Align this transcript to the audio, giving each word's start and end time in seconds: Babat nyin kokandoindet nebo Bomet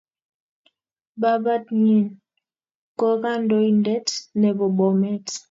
Babat 1.21 1.63
nyin 1.83 2.05
kokandoindet 2.99 4.07
nebo 4.41 4.65
Bomet 4.77 5.27